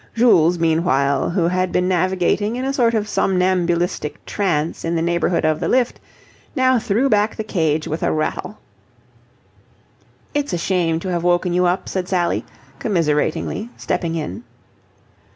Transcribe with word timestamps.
Jules, 0.15 0.57
meanwhile, 0.57 1.29
who 1.29 1.47
had 1.49 1.71
been 1.71 1.87
navigating 1.87 2.55
in 2.55 2.65
a 2.65 2.73
sort 2.73 2.95
of 2.95 3.07
somnambulistic 3.07 4.25
trance 4.25 4.83
in 4.83 4.95
the 4.95 5.01
neighbourhood 5.03 5.45
of 5.45 5.59
the 5.59 5.67
lift, 5.67 5.99
now 6.55 6.79
threw 6.79 7.07
back 7.07 7.35
the 7.35 7.43
cage 7.43 7.87
with 7.87 8.01
a 8.01 8.11
rattle. 8.11 8.57
"It's 10.33 10.53
a 10.53 10.57
shame 10.57 10.99
to 11.01 11.09
have 11.09 11.23
woken 11.23 11.53
you 11.53 11.67
up," 11.67 11.87
said 11.87 12.07
Sally, 12.07 12.43
commiseratingly, 12.79 13.69
stepping 13.77 14.15
in. 14.15 14.43